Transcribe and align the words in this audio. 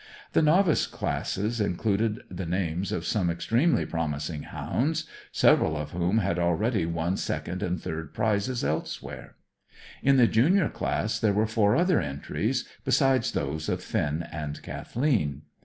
The 0.33 0.41
Novice 0.41 0.87
classes 0.87 1.61
included 1.61 2.23
the 2.27 2.47
names 2.47 2.91
of 2.91 3.05
some 3.05 3.29
extremely 3.29 3.85
promising 3.85 4.41
hounds, 4.41 5.03
several 5.31 5.77
of 5.77 5.91
whom 5.91 6.17
had 6.17 6.39
already 6.39 6.87
won 6.87 7.17
second 7.17 7.61
and 7.61 7.79
third 7.79 8.11
prizes 8.11 8.63
elsewhere. 8.63 9.35
In 10.01 10.17
the 10.17 10.25
junior 10.25 10.69
class 10.69 11.19
there 11.19 11.33
were 11.33 11.45
four 11.45 11.75
other 11.75 12.01
entries, 12.01 12.67
besides 12.83 13.31
those 13.33 13.69
of 13.69 13.83
Finn 13.83 14.23
and 14.31 14.59
Kathleen. 14.63 15.43